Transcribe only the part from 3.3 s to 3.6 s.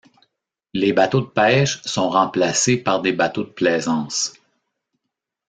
de